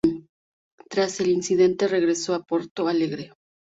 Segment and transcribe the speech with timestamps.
[0.89, 3.33] Tras el incidente, regresó a Porto Alegre.